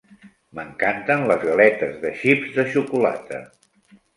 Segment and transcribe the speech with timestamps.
[0.59, 3.45] M'encanten les galetes de xips de xocolata.